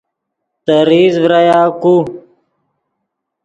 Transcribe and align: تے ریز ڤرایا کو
تے 0.65 0.77
ریز 0.89 1.13
ڤرایا 1.23 1.61
کو 1.81 1.95